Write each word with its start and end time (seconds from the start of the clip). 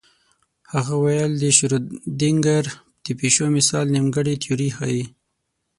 هغه 0.73 0.93
ویل 1.03 1.31
د 1.39 1.43
شرودینګر 1.57 2.65
د 3.03 3.07
پیشو 3.19 3.45
مثال 3.57 3.85
نیمګړې 3.95 4.33
تیوري 4.41 4.69
ښيي. 4.77 5.03